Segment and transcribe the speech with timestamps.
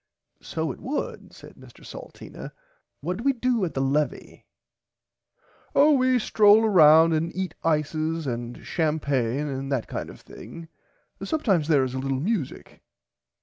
[0.41, 2.53] So it would said Mr Salteena
[3.01, 4.45] what do we do at the levie.
[5.75, 10.69] Oh we strole round and eat ices and champaigne and that kind of thing
[11.19, 12.81] and sometimes there is a little music.